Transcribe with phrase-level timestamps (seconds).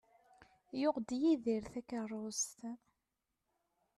[0.79, 2.57] Yuɣ-d Yidir takerrust.